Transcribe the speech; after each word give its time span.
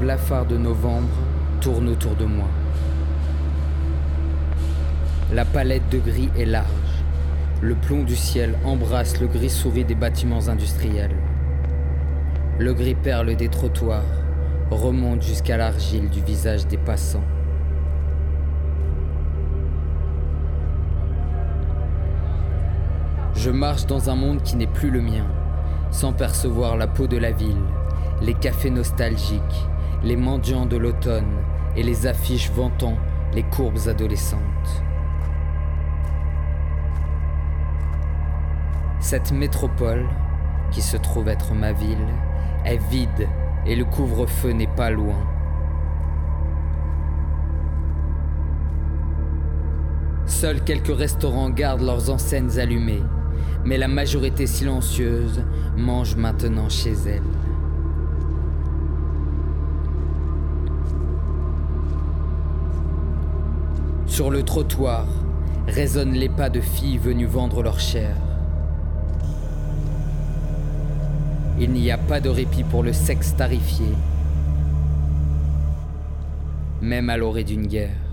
blafard 0.00 0.46
de 0.46 0.56
novembre 0.56 1.14
tourne 1.60 1.90
autour 1.90 2.16
de 2.16 2.24
moi. 2.24 2.48
La 5.30 5.44
palette 5.44 5.90
de 5.90 5.98
gris 5.98 6.30
est 6.38 6.46
large. 6.46 6.66
Le 7.60 7.74
plomb 7.74 8.02
du 8.02 8.16
ciel 8.16 8.54
embrasse 8.64 9.20
le 9.20 9.26
gris 9.26 9.50
souris 9.50 9.84
des 9.84 9.94
bâtiments 9.94 10.48
industriels. 10.48 11.14
Le 12.58 12.72
gris 12.72 12.94
perle 12.94 13.36
des 13.36 13.48
trottoirs 13.48 14.02
remonte 14.70 15.20
jusqu'à 15.20 15.58
l'argile 15.58 16.08
du 16.08 16.22
visage 16.22 16.66
des 16.66 16.78
passants. 16.78 17.24
Je 23.34 23.50
marche 23.50 23.84
dans 23.84 24.08
un 24.08 24.16
monde 24.16 24.42
qui 24.42 24.56
n'est 24.56 24.66
plus 24.66 24.90
le 24.90 25.02
mien, 25.02 25.26
sans 25.90 26.14
percevoir 26.14 26.78
la 26.78 26.86
peau 26.86 27.06
de 27.06 27.18
la 27.18 27.32
ville, 27.32 27.64
les 28.22 28.34
cafés 28.34 28.70
nostalgiques, 28.70 29.69
les 30.02 30.16
mendiants 30.16 30.66
de 30.66 30.76
l'automne 30.76 31.36
et 31.76 31.82
les 31.82 32.06
affiches 32.06 32.50
vantant 32.50 32.96
les 33.32 33.42
courbes 33.42 33.86
adolescentes. 33.86 34.82
Cette 39.00 39.32
métropole, 39.32 40.06
qui 40.70 40.82
se 40.82 40.96
trouve 40.96 41.28
être 41.28 41.54
ma 41.54 41.72
ville, 41.72 42.06
est 42.64 42.78
vide 42.90 43.28
et 43.66 43.76
le 43.76 43.84
couvre-feu 43.84 44.52
n'est 44.52 44.66
pas 44.66 44.90
loin. 44.90 45.26
Seuls 50.26 50.62
quelques 50.62 50.96
restaurants 50.96 51.50
gardent 51.50 51.82
leurs 51.82 52.08
enseignes 52.10 52.58
allumées, 52.58 53.02
mais 53.64 53.76
la 53.76 53.88
majorité 53.88 54.46
silencieuse 54.46 55.44
mange 55.76 56.16
maintenant 56.16 56.68
chez 56.68 56.94
elle. 57.06 57.39
Sur 64.10 64.28
le 64.32 64.42
trottoir 64.42 65.06
résonnent 65.68 66.14
les 66.14 66.28
pas 66.28 66.50
de 66.50 66.60
filles 66.60 66.98
venues 66.98 67.26
vendre 67.26 67.62
leur 67.62 67.78
chair. 67.78 68.16
Il 71.60 71.70
n'y 71.70 71.92
a 71.92 71.96
pas 71.96 72.20
de 72.20 72.28
répit 72.28 72.64
pour 72.64 72.82
le 72.82 72.92
sexe 72.92 73.36
tarifié, 73.36 73.86
même 76.82 77.08
à 77.08 77.16
l'orée 77.16 77.44
d'une 77.44 77.68
guerre. 77.68 78.09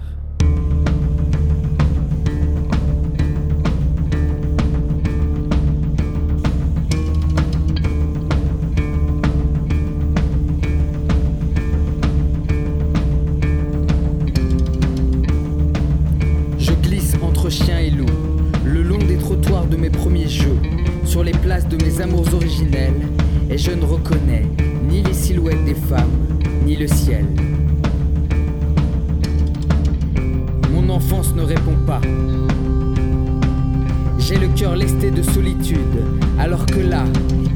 J'ai 34.27 34.35
le 34.35 34.49
cœur 34.49 34.75
lesté 34.75 35.09
de 35.09 35.21
solitude, 35.21 36.03
alors 36.37 36.65
que 36.65 36.81
là, 36.81 37.05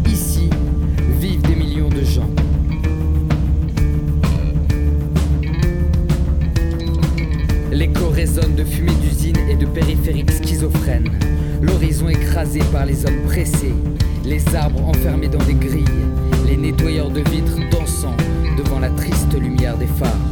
ici, 0.09 0.49
vivent 1.19 1.41
des 1.41 1.55
millions 1.55 1.89
de 1.89 2.01
gens. 2.01 2.29
L'écho 7.73 8.07
résonne 8.07 8.55
de 8.55 8.63
fumée 8.63 8.93
d'usine 9.01 9.35
et 9.49 9.57
de 9.57 9.65
périphériques 9.65 10.31
schizophrènes. 10.31 11.11
L'horizon 11.61 12.07
écrasé 12.07 12.61
par 12.71 12.85
les 12.85 13.05
hommes 13.05 13.21
pressés, 13.25 13.75
les 14.23 14.55
arbres 14.55 14.87
enfermés 14.87 15.27
dans 15.27 15.43
des 15.43 15.55
grilles, 15.55 15.83
les 16.47 16.55
nettoyeurs 16.55 17.09
de 17.09 17.19
vitres 17.29 17.59
dansant 17.69 18.15
devant 18.57 18.79
la 18.79 18.91
triste 18.91 19.37
lumière 19.37 19.77
des 19.77 19.87
phares. 19.87 20.30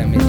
Un 0.00 0.10
soldat 0.10 0.23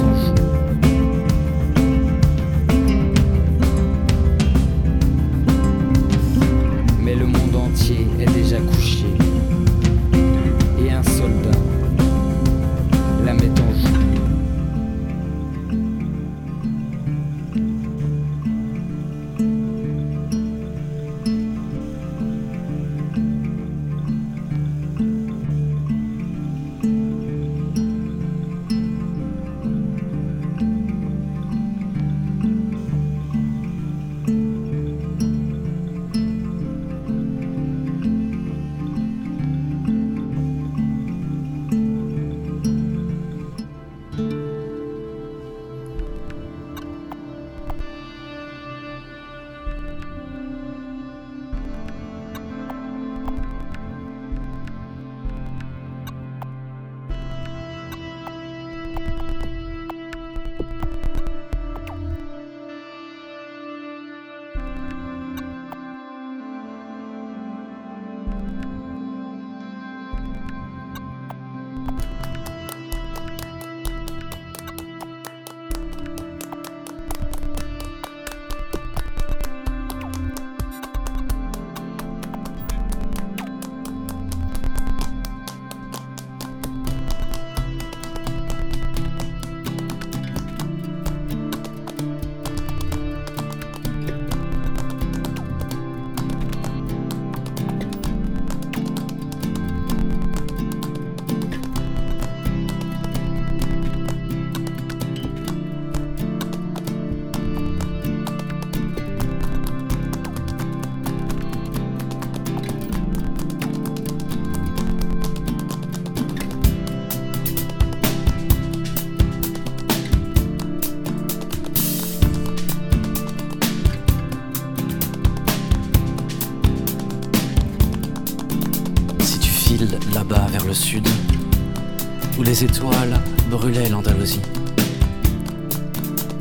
les 132.55 132.63
étoiles 132.63 133.19
brûlaient 133.49 133.89
l'Andalousie. 133.89 134.39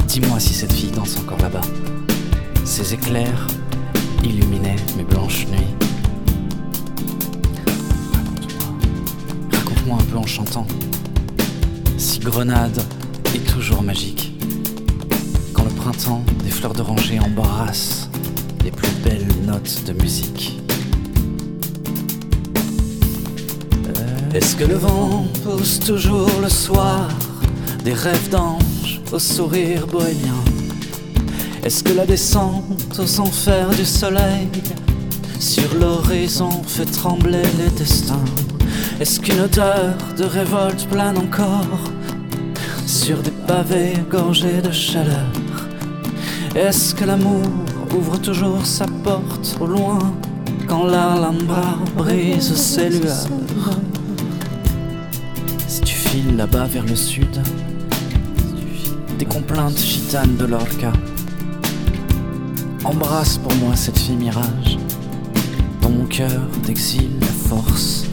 Dis-moi 0.06 0.38
si 0.38 0.54
cette 0.54 0.72
fille 0.72 0.92
danse 0.92 1.18
encore 1.18 1.40
là-bas. 1.40 1.60
Ses 2.64 2.94
éclairs 2.94 3.48
illuminaient 4.22 4.76
mes 4.96 5.02
blanches 5.02 5.48
nuits. 5.48 5.74
Raconte-moi 9.50 9.98
un 10.00 10.04
peu 10.04 10.18
en 10.18 10.26
chantant. 10.26 10.68
Si 11.98 12.20
Grenade 12.20 12.80
est 13.34 13.44
toujours 13.52 13.82
magique. 13.82 14.38
Quand 15.52 15.64
le 15.64 15.70
printemps 15.70 16.22
des 16.44 16.50
fleurs 16.50 16.74
d'oranger 16.74 17.18
embrasse 17.18 18.08
les 18.62 18.70
plus 18.70 18.92
belles 19.02 19.26
notes 19.44 19.82
de 19.84 19.92
musique. 19.94 20.63
Est-ce 24.34 24.56
que 24.56 24.64
le 24.64 24.74
vent 24.74 25.28
pousse 25.44 25.78
toujours 25.78 26.40
le 26.42 26.48
soir 26.48 27.06
des 27.84 27.92
rêves 27.92 28.30
d'anges 28.30 29.00
au 29.12 29.18
sourire 29.20 29.86
bohémien? 29.86 30.42
Est-ce 31.62 31.84
que 31.84 31.92
la 31.92 32.04
descente 32.04 32.98
aux 32.98 33.20
enfers 33.20 33.70
du 33.70 33.84
soleil 33.84 34.48
sur 35.38 35.72
l'horizon 35.80 36.50
fait 36.66 36.84
trembler 36.84 37.44
les 37.58 37.70
destins? 37.78 38.24
Est-ce 38.98 39.20
qu'une 39.20 39.38
odeur 39.38 39.94
de 40.18 40.24
révolte 40.24 40.88
plane 40.88 41.16
encore 41.16 41.92
sur 42.86 43.18
des 43.18 43.30
pavés 43.46 43.94
gorgés 44.10 44.60
de 44.60 44.72
chaleur? 44.72 45.30
Est-ce 46.56 46.92
que 46.92 47.04
l'amour 47.04 47.46
ouvre 47.96 48.18
toujours 48.18 48.66
sa 48.66 48.86
porte 49.04 49.56
au 49.60 49.66
loin 49.66 50.00
quand 50.66 50.86
l'Alhambra 50.86 51.78
brise 51.96 52.52
ses 52.56 52.88
lueurs? 52.90 53.28
Là-bas 56.36 56.66
vers 56.66 56.84
le 56.84 56.96
sud, 56.96 57.40
des 59.18 59.24
complaintes 59.24 59.78
gitanes 59.78 60.36
de 60.36 60.44
l'orca. 60.44 60.92
Embrasse 62.84 63.38
pour 63.38 63.54
moi 63.56 63.76
cette 63.76 63.98
fille 63.98 64.16
mirage, 64.16 64.78
dans 65.80 65.90
mon 65.90 66.06
cœur 66.06 66.42
d'exil 66.66 67.10
la 67.20 67.26
force 67.26 68.06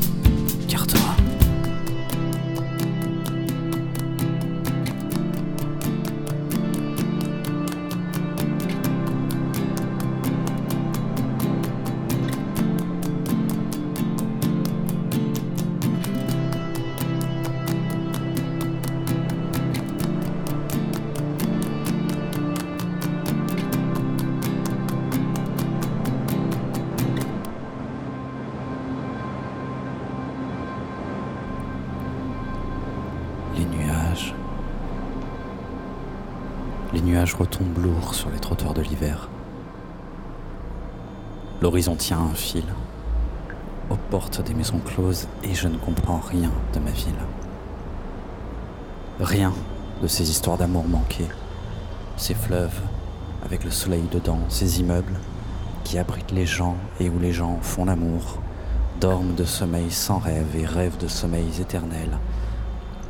sur 38.13 38.29
les 38.29 38.39
trottoirs 38.39 38.73
de 38.73 38.81
l'hiver. 38.81 39.29
L'horizon 41.61 41.95
tient 41.95 42.19
un 42.19 42.33
fil 42.33 42.65
aux 43.89 43.97
portes 44.09 44.43
des 44.43 44.53
maisons 44.53 44.79
closes 44.79 45.27
et 45.43 45.53
je 45.53 45.67
ne 45.67 45.77
comprends 45.77 46.19
rien 46.19 46.51
de 46.73 46.79
ma 46.79 46.91
ville. 46.91 47.13
Rien 49.19 49.53
de 50.01 50.07
ces 50.07 50.29
histoires 50.29 50.57
d'amour 50.57 50.87
manquées, 50.87 51.27
ces 52.17 52.33
fleuves 52.33 52.79
avec 53.45 53.63
le 53.63 53.71
soleil 53.71 54.03
dedans, 54.11 54.39
ces 54.49 54.79
immeubles 54.79 55.19
qui 55.83 55.97
abritent 55.97 56.31
les 56.31 56.45
gens 56.45 56.75
et 56.99 57.09
où 57.09 57.19
les 57.19 57.33
gens 57.33 57.59
font 57.61 57.85
l'amour, 57.85 58.39
dorment 58.99 59.35
de 59.35 59.43
sommeil 59.43 59.91
sans 59.91 60.19
rêve 60.19 60.55
et 60.55 60.65
rêvent 60.65 60.97
de 60.97 61.07
sommeils 61.07 61.59
éternels, 61.59 62.17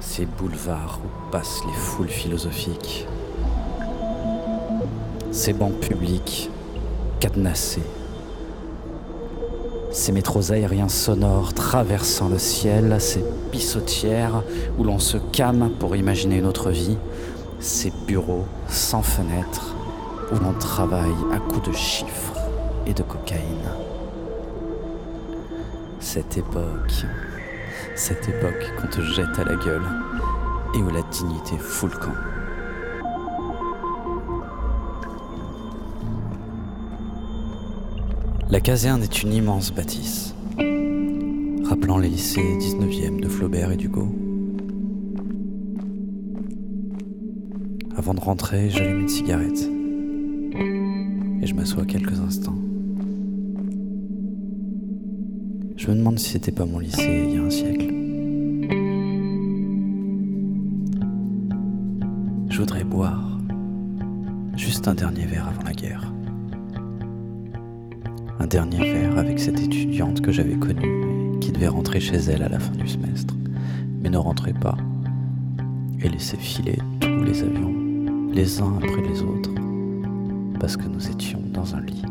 ces 0.01 0.25
boulevards 0.25 0.99
où 1.05 1.31
passent 1.31 1.61
les 1.65 1.73
foules 1.73 2.09
philosophiques 2.09 3.07
ces 5.31 5.53
bancs 5.53 5.79
publics 5.79 6.49
cadenassés, 7.21 7.83
ces 9.91 10.11
métros 10.11 10.51
aériens 10.51 10.89
sonores 10.89 11.53
traversant 11.53 12.27
le 12.27 12.37
ciel, 12.37 12.97
ces 12.99 13.23
pissotières 13.51 14.43
où 14.77 14.83
l'on 14.83 14.99
se 14.99 15.17
calme 15.17 15.71
pour 15.79 15.95
imaginer 15.95 16.37
une 16.37 16.45
autre 16.45 16.69
vie, 16.69 16.97
ces 17.59 17.91
bureaux 18.07 18.45
sans 18.67 19.03
fenêtres 19.03 19.73
où 20.33 20.39
l'on 20.43 20.53
travaille 20.53 21.15
à 21.33 21.39
coups 21.39 21.69
de 21.69 21.75
chiffres 21.75 22.33
et 22.85 22.93
de 22.93 23.03
cocaïne. 23.03 23.71
Cette 25.99 26.37
époque, 26.37 27.05
cette 27.95 28.27
époque 28.29 28.71
qu'on 28.79 28.87
te 28.87 29.01
jette 29.01 29.37
à 29.37 29.43
la 29.43 29.55
gueule 29.55 29.83
et 30.73 30.77
où 30.77 30.89
la 30.89 31.01
dignité 31.03 31.57
fout 31.57 31.91
le 31.91 31.97
camp. 31.97 32.13
La 38.49 38.59
caserne 38.59 39.01
est 39.03 39.23
une 39.23 39.33
immense 39.33 39.73
bâtisse, 39.73 40.35
rappelant 41.65 41.97
les 41.97 42.09
lycées 42.09 42.57
19e 42.59 43.21
de 43.21 43.29
Flaubert 43.29 43.71
et 43.71 43.77
d'Hugo. 43.77 44.07
Avant 47.95 48.13
de 48.13 48.19
rentrer, 48.19 48.69
j'allume 48.69 49.01
une 49.01 49.07
cigarette 49.07 49.69
et 51.41 51.47
je 51.47 51.53
m'assois 51.53 51.85
quelques 51.85 52.19
instants. 52.19 52.57
Je 55.81 55.87
me 55.89 55.95
demande 55.95 56.19
si 56.19 56.29
c'était 56.29 56.51
pas 56.51 56.65
mon 56.65 56.77
lycée 56.77 57.25
il 57.27 57.33
y 57.33 57.37
a 57.39 57.41
un 57.41 57.49
siècle. 57.49 57.87
Je 62.49 62.59
voudrais 62.59 62.83
boire 62.83 63.39
juste 64.55 64.87
un 64.87 64.93
dernier 64.93 65.25
verre 65.25 65.47
avant 65.47 65.63
la 65.63 65.73
guerre 65.73 66.13
un 68.39 68.45
dernier 68.45 68.93
verre 68.93 69.17
avec 69.17 69.39
cette 69.39 69.59
étudiante 69.59 70.21
que 70.21 70.31
j'avais 70.31 70.53
connue, 70.53 71.39
qui 71.39 71.51
devait 71.51 71.67
rentrer 71.67 71.99
chez 71.99 72.17
elle 72.17 72.43
à 72.43 72.49
la 72.49 72.59
fin 72.59 72.75
du 72.75 72.87
semestre, 72.87 73.33
mais 74.03 74.11
ne 74.11 74.17
rentrait 74.17 74.53
pas, 74.53 74.77
et 75.99 76.09
laissait 76.09 76.37
filer 76.37 76.77
tous 76.99 77.23
les 77.23 77.41
avions, 77.41 77.73
les 78.31 78.61
uns 78.61 78.77
après 78.77 79.01
les 79.01 79.23
autres, 79.23 79.51
parce 80.59 80.77
que 80.77 80.87
nous 80.87 81.09
étions 81.09 81.41
dans 81.51 81.73
un 81.75 81.81
lit. 81.81 82.03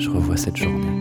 Je 0.00 0.08
revois 0.08 0.38
cette 0.38 0.56
journée 0.56 0.99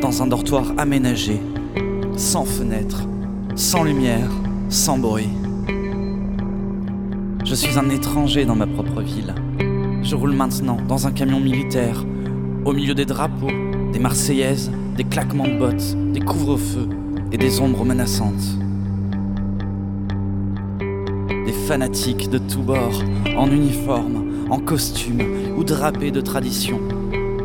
dans 0.00 0.22
un 0.22 0.26
dortoir 0.26 0.64
aménagé, 0.76 1.40
sans 2.16 2.44
fenêtre, 2.44 3.06
sans 3.54 3.84
lumière, 3.84 4.28
sans 4.68 4.98
bruit. 4.98 5.28
Je 7.44 7.54
suis 7.54 7.78
un 7.78 7.88
étranger 7.90 8.44
dans 8.44 8.56
ma 8.56 8.66
propre 8.66 9.02
ville. 9.02 9.32
Je 10.02 10.16
roule 10.16 10.32
maintenant 10.32 10.78
dans 10.88 11.06
un 11.06 11.12
camion 11.12 11.38
militaire, 11.38 12.04
au 12.64 12.72
milieu 12.72 12.94
des 12.94 13.04
drapeaux, 13.04 13.52
des 13.92 14.00
Marseillaises, 14.00 14.72
des 14.96 15.04
claquements 15.04 15.46
de 15.46 15.56
bottes, 15.56 15.96
des 16.12 16.20
couvre-feux 16.20 16.88
et 17.30 17.38
des 17.38 17.60
ombres 17.60 17.84
menaçantes. 17.84 18.58
Des 21.46 21.54
fanatiques 21.68 22.30
de 22.30 22.38
tous 22.38 22.62
bords, 22.62 23.00
en 23.36 23.48
uniforme, 23.48 24.24
en 24.50 24.58
costume 24.58 25.22
ou 25.56 25.62
drapés 25.62 26.10
de 26.10 26.20
tradition, 26.20 26.80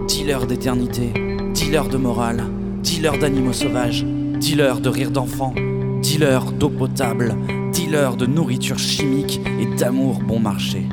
dealers 0.10 0.48
d'éternité, 0.48 1.14
dealer 1.54 1.88
de 1.88 1.98
morale, 1.98 2.44
dealer 2.82 3.20
d'animaux 3.20 3.54
sauvages, 3.54 4.04
dealer 4.40 4.82
de 4.82 4.90
rire 4.90 5.12
d'enfant, 5.12 5.54
dealer 6.02 6.52
d'eau 6.52 6.70
potable, 6.70 7.36
dealer 7.72 8.18
de 8.18 8.26
nourriture 8.26 8.80
chimique 8.80 9.40
et 9.62 9.68
d'amour 9.78 10.20
bon 10.28 10.40
marché. 10.40 10.84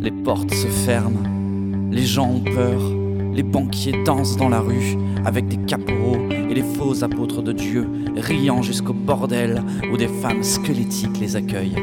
Les 0.00 0.12
portes 0.12 0.54
se 0.54 0.68
ferment, 0.68 1.24
les 1.90 2.04
gens 2.04 2.30
ont 2.30 2.44
peur, 2.44 2.80
les 3.34 3.42
banquiers 3.42 4.04
dansent 4.04 4.36
dans 4.36 4.48
la 4.48 4.60
rue 4.60 4.96
avec 5.24 5.48
des 5.48 5.58
capots 5.58 6.18
et 6.30 6.54
les 6.54 6.62
faux 6.62 7.02
apôtres 7.02 7.42
de 7.42 7.50
Dieu, 7.50 7.88
riant 8.16 8.62
jusqu'au 8.62 8.92
bordel 8.92 9.64
où 9.92 9.96
des 9.96 10.08
femmes 10.08 10.44
squelettiques 10.44 11.18
les 11.18 11.34
accueillent. 11.34 11.82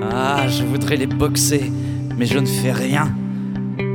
Ah, 0.00 0.48
je 0.48 0.64
voudrais 0.64 0.96
les 0.96 1.06
boxer, 1.06 1.70
mais 2.16 2.24
je 2.24 2.38
ne 2.38 2.46
fais 2.46 2.72
rien. 2.72 3.14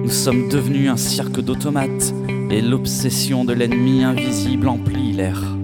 Nous 0.02 0.10
sommes 0.10 0.50
devenus 0.50 0.90
un 0.90 0.98
cirque 0.98 1.40
d'automates 1.42 2.14
et 2.50 2.62
l'obsession 2.62 3.46
de 3.46 3.54
l'ennemi 3.54 4.04
invisible 4.04 4.68
emplit 4.68 5.14
l'air. 5.14 5.59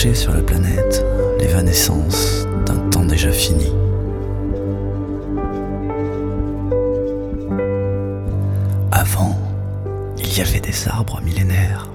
sur 0.00 0.32
la 0.32 0.40
planète 0.40 1.04
l'évanescence 1.38 2.46
d'un 2.64 2.78
temps 2.88 3.04
déjà 3.04 3.30
fini. 3.30 3.70
Avant, 8.90 9.38
il 10.16 10.38
y 10.38 10.40
avait 10.40 10.60
des 10.60 10.88
arbres 10.88 11.20
millénaires, 11.22 11.90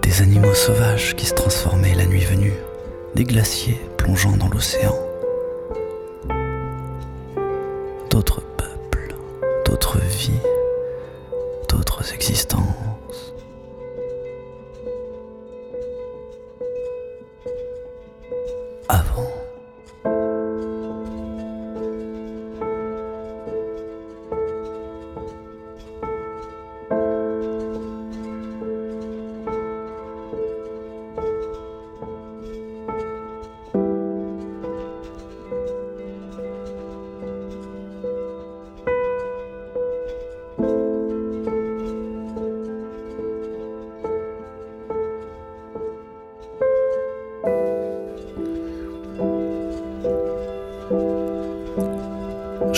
des 0.00 0.22
animaux 0.22 0.54
sauvages 0.54 1.14
qui 1.14 1.26
se 1.26 1.34
transformaient 1.34 1.94
la 1.94 2.06
nuit 2.06 2.24
venue, 2.24 2.54
des 3.14 3.24
glaciers 3.24 3.78
plongeant 3.98 4.38
dans 4.38 4.48
l'océan. 4.48 4.96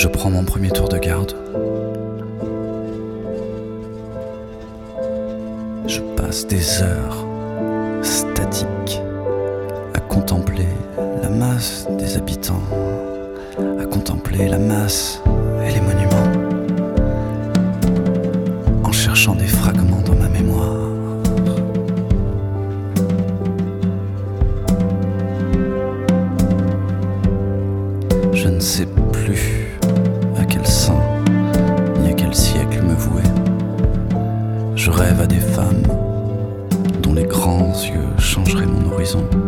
Je 0.06 0.10
prends 0.12 0.30
mon 0.30 0.44
premier 0.44 0.70
tour 0.70 0.88
de 0.88 0.98
garde. 0.98 1.34
Je 5.88 6.00
passe 6.16 6.46
des 6.46 6.80
heures 6.80 7.26
statiques 8.02 9.00
à 9.94 9.98
contempler 9.98 10.68
la 11.20 11.28
masse 11.28 11.88
des 11.98 12.16
habitants, 12.16 12.62
à 13.80 13.84
contempler 13.84 14.46
la 14.48 14.58
masse 14.58 15.20
et 15.66 15.72
les 15.72 15.80
monuments, 15.80 16.30
en 18.84 18.92
cherchant 18.92 19.34
des 19.34 19.48
fragments 19.48 20.02
dans 20.02 20.14
ma 20.14 20.28
mémoire. 20.28 20.76
Je 28.32 28.48
ne 28.48 28.60
sais 28.60 28.86
plus 29.12 29.55
chanson. 39.16 39.45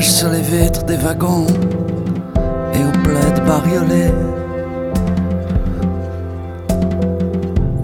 Sur 0.00 0.28
les 0.30 0.42
vitres 0.42 0.84
des 0.84 0.96
wagons 0.96 1.46
et 2.74 2.84
au 2.84 2.90
bled 3.02 3.44
bariolé. 3.46 4.12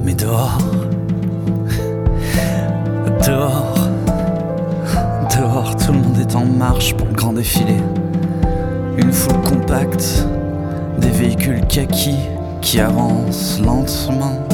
Mais 0.05 0.15
dehors, 0.15 0.59
dehors, 3.27 3.75
dehors, 5.37 5.77
tout 5.77 5.93
le 5.93 5.99
monde 5.99 6.19
est 6.21 6.35
en 6.35 6.45
marche 6.45 6.95
pour 6.95 7.07
le 7.07 7.15
grand 7.15 7.33
défilé. 7.33 7.77
Une 8.97 9.13
foule 9.13 9.41
compacte, 9.43 10.27
des 10.99 11.11
véhicules 11.11 11.65
kaki 11.67 12.17
qui 12.61 12.81
avance 12.81 13.61
lentement 13.65 14.47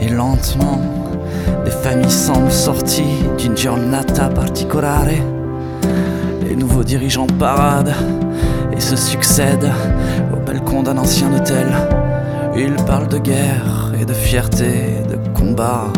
et 0.00 0.08
lentement. 0.08 0.80
Les 1.64 1.70
familles 1.70 2.10
semblent 2.10 2.50
sorties 2.50 3.24
d'une 3.38 3.56
giornata 3.56 4.28
particolare. 4.28 5.35
Les 6.48 6.56
nouveaux 6.56 6.84
dirigeants 6.84 7.26
paradent 7.26 7.94
et 8.76 8.80
se 8.80 8.96
succèdent 8.96 9.72
au 10.32 10.36
balcon 10.44 10.82
d'un 10.82 10.98
ancien 10.98 11.32
hôtel. 11.34 11.66
Ils 12.56 12.76
parlent 12.84 13.08
de 13.08 13.18
guerre 13.18 13.92
et 14.00 14.04
de 14.04 14.12
fierté, 14.12 15.02
de 15.08 15.16
combat, 15.38 15.92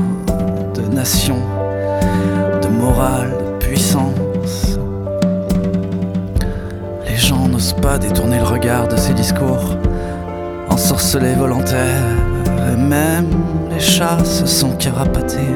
de 0.74 0.82
nation, 0.94 1.38
de 2.62 2.68
morale, 2.68 3.30
de 3.38 3.64
puissance. 3.64 4.78
Les 7.08 7.16
gens 7.16 7.48
n'osent 7.48 7.76
pas 7.80 7.98
détourner 7.98 8.38
le 8.38 8.44
regard 8.44 8.88
de 8.88 8.96
ces 8.96 9.14
discours, 9.14 9.76
ensorcelés 10.68 11.34
volontaires, 11.34 12.16
et 12.72 12.76
même 12.76 13.28
les 13.70 13.80
chats 13.80 14.24
se 14.24 14.46
sont 14.46 14.72
carapatés. 14.72 15.54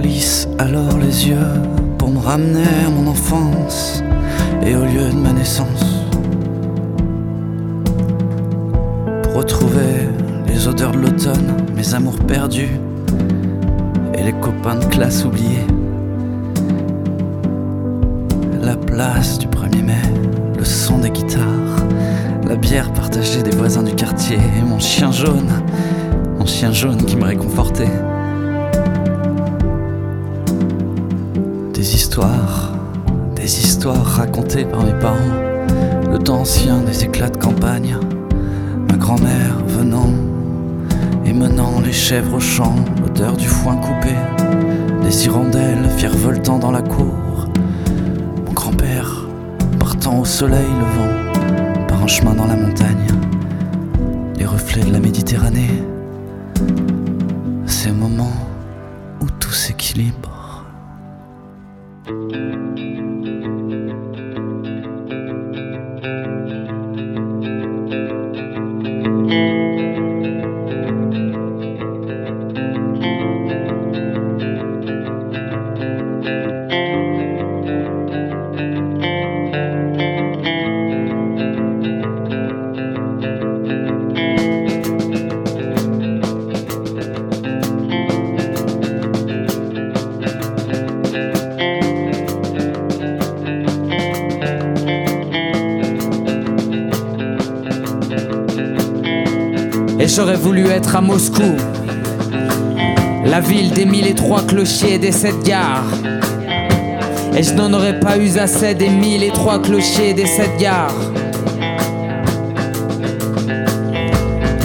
Plisse 0.00 0.48
alors 0.58 0.96
les 0.98 1.28
yeux 1.28 1.36
pour 1.98 2.10
me 2.10 2.18
ramener 2.18 2.64
à 2.86 2.90
mon 2.90 3.10
enfance 3.10 4.02
et 4.62 4.74
au 4.74 4.84
lieu 4.84 5.10
de 5.10 5.16
ma 5.16 5.32
naissance. 5.32 5.84
Pour 9.22 9.34
retrouver 9.34 10.08
les 10.46 10.66
odeurs 10.66 10.92
de 10.92 10.98
l'automne, 10.98 11.54
mes 11.76 11.94
amours 11.94 12.18
perdus 12.18 12.80
et 14.14 14.22
les 14.22 14.32
copains 14.32 14.76
de 14.76 14.86
classe 14.86 15.24
oubliés. 15.24 15.66
La 18.62 18.76
place 18.76 19.38
du 19.38 19.48
1er 19.48 19.82
mai, 19.82 20.02
le 20.56 20.64
son 20.64 20.98
des 20.98 21.10
guitares, 21.10 21.84
la 22.48 22.56
bière 22.56 22.90
partagée 22.94 23.42
des 23.42 23.50
voisins 23.50 23.82
du 23.82 23.94
quartier 23.94 24.38
et 24.58 24.62
mon 24.62 24.78
chien 24.78 25.12
jaune, 25.12 25.50
mon 26.38 26.46
chien 26.46 26.72
jaune 26.72 27.04
qui 27.04 27.16
me 27.16 27.24
réconfortait. 27.24 27.92
Des 31.80 31.94
histoires, 31.94 32.74
des 33.34 33.58
histoires 33.58 34.04
racontées 34.04 34.66
par 34.66 34.84
mes 34.84 34.92
parents, 34.92 35.16
le 36.12 36.18
temps 36.18 36.40
ancien 36.40 36.82
des 36.82 37.04
éclats 37.04 37.30
de 37.30 37.38
campagne, 37.38 37.96
ma 38.86 38.98
grand-mère 38.98 39.56
venant 39.66 40.10
et 41.24 41.32
menant 41.32 41.80
les 41.80 41.94
chèvres 41.94 42.34
au 42.34 42.38
champ, 42.38 42.74
l'odeur 43.00 43.34
du 43.34 43.48
foin 43.48 43.76
coupé, 43.76 44.14
des 45.02 45.24
hirondelles 45.24 45.88
virevoltant 45.96 46.58
dans 46.58 46.70
la 46.70 46.82
cour, 46.82 47.48
mon 48.44 48.52
grand-père 48.52 49.26
partant 49.78 50.20
au 50.20 50.26
soleil 50.26 50.68
levant 50.80 51.86
par 51.88 52.02
un 52.02 52.06
chemin 52.06 52.34
dans 52.34 52.46
la 52.46 52.56
montagne, 52.56 53.06
les 54.36 54.44
reflets 54.44 54.84
de 54.84 54.92
la 54.92 55.00
Méditerranée, 55.00 55.82
ces 57.64 57.90
moments 57.90 58.36
où 59.22 59.30
tout 59.38 59.52
s'équilibre. 59.52 60.39
Thank 62.10 62.32
you. 62.32 62.39
Et 100.00 100.08
j'aurais 100.08 100.36
voulu 100.36 100.66
être 100.68 100.96
à 100.96 101.02
Moscou, 101.02 101.42
la 103.26 103.40
ville 103.40 103.70
des 103.72 103.84
mille 103.84 104.06
et 104.06 104.14
trois 104.14 104.40
clochers 104.40 104.98
des 104.98 105.12
sept 105.12 105.44
gares. 105.44 105.84
Et 107.36 107.42
je 107.42 107.52
n'en 107.52 107.70
aurais 107.74 108.00
pas 108.00 108.16
eu 108.16 108.38
assez 108.38 108.74
des 108.74 108.88
mille 108.88 109.22
et 109.22 109.30
trois 109.30 109.60
clochers 109.60 110.14
des 110.14 110.24
sept 110.24 110.56
gares. 110.58 110.94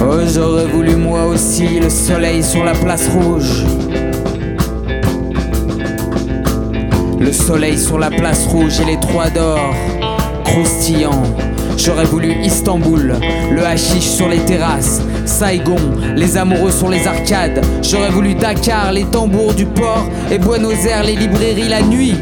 Oh, 0.02 0.20
j'aurais 0.34 0.68
voulu 0.68 0.96
moi 0.96 1.26
aussi 1.26 1.82
le 1.82 1.90
soleil 1.90 2.42
sur 2.42 2.64
la 2.64 2.74
place 2.74 3.10
rouge. 3.10 3.66
Le 7.20 7.34
soleil 7.34 7.78
sur 7.78 8.00
la 8.00 8.10
place 8.10 8.48
rouge 8.48 8.80
et 8.80 8.86
les 8.86 9.00
trois 9.02 9.30
d'or 9.30 9.76
croustillants. 10.46 11.24
J'aurais 11.78 12.06
voulu 12.06 12.34
Istanbul, 12.42 13.16
le 13.52 13.66
hashish 13.66 14.08
sur 14.08 14.30
les 14.30 14.40
terrasses, 14.40 15.02
Saigon, 15.28 15.76
les 16.16 16.38
amoureux 16.38 16.72
sur 16.72 16.90
les 16.90 17.08
arcades. 17.08 17.62
J'aurais 17.82 18.10
voulu 18.10 18.36
Dakar, 18.36 18.92
les 18.92 19.06
tambours 19.06 19.54
du 19.54 19.66
port 19.66 20.06
et 20.32 20.38
Buenos 20.38 20.86
Aires, 20.86 21.04
les 21.04 21.16
librairies 21.16 21.70
la 21.70 21.82
nuit. 21.82 22.16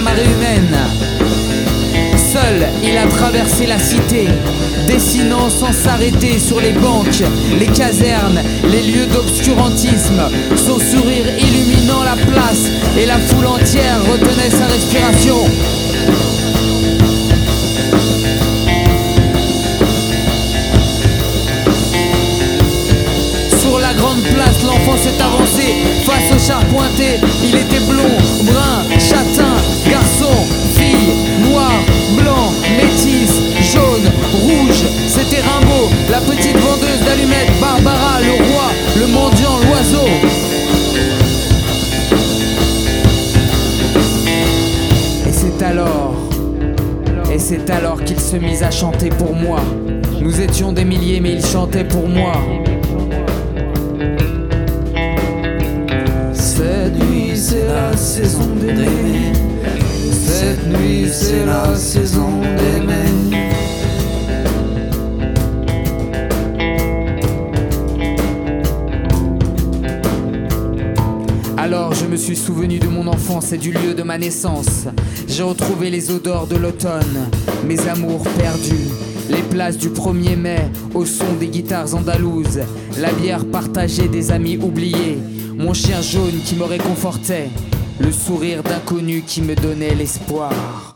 Marée 0.00 0.24
humaine. 0.24 0.76
Seul, 2.16 2.68
il 2.82 2.96
a 2.96 3.06
traversé 3.06 3.66
la 3.66 3.78
cité, 3.78 4.26
dessinant 4.88 5.48
sans 5.48 5.72
s'arrêter 5.72 6.38
sur 6.38 6.60
les 6.60 6.72
banques, 6.72 7.22
les 7.58 7.66
casernes, 7.66 8.40
les 8.64 8.82
lieux 8.82 9.06
d'obscurantisme, 9.06 10.22
son 10.56 10.78
sourire 10.78 11.26
illuminant 11.38 12.02
la 12.04 12.16
place 12.16 12.70
et 12.98 13.06
la 13.06 13.18
foule 13.18 13.46
entière 13.46 14.00
retenait 14.10 14.50
sa 14.50 14.66
respiration. 14.66 15.36
Sur 23.60 23.78
la 23.78 23.94
grande 23.94 24.22
place, 24.22 24.62
l'enfant 24.62 24.96
s'est 24.96 25.22
avancé 25.22 25.84
face 26.04 26.32
au 26.34 26.38
char 26.38 26.64
pointé. 26.66 27.20
Il 27.42 27.56
était 27.56 27.80
blond, 27.80 28.16
brun, 28.44 28.98
châtain, 28.98 29.56
noir, 31.48 31.72
blanc, 32.16 32.52
métis, 32.76 33.40
jaune, 33.72 34.10
rouge. 34.42 34.82
C'était 35.06 35.42
Rimbaud, 35.42 35.90
la 36.10 36.18
petite 36.20 36.56
vendeuse 36.56 37.00
d'allumettes, 37.04 37.52
Barbara, 37.60 38.20
le 38.20 38.32
roi, 38.52 38.70
le 38.98 39.06
mendiant, 39.06 39.58
l'oiseau. 39.68 40.08
Et 45.26 45.32
c'est 45.32 45.62
alors, 45.64 46.14
et 47.32 47.38
c'est 47.38 47.70
alors 47.70 48.02
qu'il 48.04 48.20
se 48.20 48.36
mit 48.36 48.62
à 48.62 48.70
chanter 48.70 49.08
pour 49.08 49.34
moi. 49.34 49.60
Nous 50.20 50.40
étions 50.40 50.72
des 50.72 50.84
milliers, 50.84 51.20
mais 51.20 51.32
il 51.32 51.44
chantait 51.44 51.84
pour 51.84 52.08
moi. 52.08 52.32
Et 73.52 73.58
du 73.58 73.70
lieu 73.70 73.94
de 73.94 74.02
ma 74.02 74.18
naissance. 74.18 74.86
J'ai 75.28 75.42
retrouvé 75.42 75.90
les 75.90 76.10
odeurs 76.10 76.46
de 76.46 76.56
l'automne, 76.56 77.28
mes 77.66 77.88
amours 77.88 78.24
perdus, 78.38 78.88
les 79.28 79.42
places 79.42 79.78
du 79.78 79.88
1er 79.88 80.36
mai 80.36 80.70
au 80.94 81.04
son 81.04 81.34
des 81.38 81.48
guitares 81.48 81.94
andalouses, 81.94 82.60
la 82.98 83.12
bière 83.12 83.44
partagée 83.44 84.08
des 84.08 84.32
amis 84.32 84.56
oubliés, 84.56 85.18
mon 85.56 85.74
chien 85.74 86.00
jaune 86.00 86.40
qui 86.44 86.56
me 86.56 86.64
réconfortait, 86.64 87.50
le 88.00 88.10
sourire 88.10 88.62
d'inconnu 88.62 89.22
qui 89.22 89.42
me 89.42 89.54
donnait 89.54 89.94
l'espoir. 89.94 90.95